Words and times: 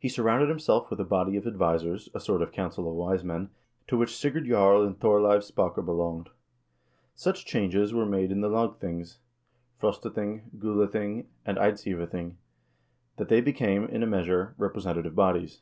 He 0.00 0.08
surrounded 0.08 0.48
himself 0.48 0.90
with 0.90 0.98
a 0.98 1.04
body 1.04 1.36
of 1.36 1.46
advisers, 1.46 2.08
a 2.12 2.18
sort 2.18 2.42
of 2.42 2.50
council 2.50 2.88
of 2.90 2.96
wise 2.96 3.22
men, 3.22 3.50
to 3.86 3.96
which 3.96 4.16
Sigurd 4.16 4.46
Jarl 4.46 4.82
and 4.84 4.98
Thorleiv 4.98 5.44
Spake 5.44 5.76
belonged.1 5.76 6.32
Such 7.14 7.46
changes 7.46 7.94
were 7.94 8.04
made 8.04 8.32
in 8.32 8.40
the 8.40 8.48
lagthings 8.48 9.20
(Frostathing, 9.80 10.50
Gulathing, 10.58 11.26
and 11.46 11.56
Eidsivathing) 11.56 12.34
that 13.16 13.28
they 13.28 13.40
became, 13.40 13.84
in 13.84 14.02
a 14.02 14.08
measure, 14.08 14.56
representative 14.58 15.14
bodies. 15.14 15.60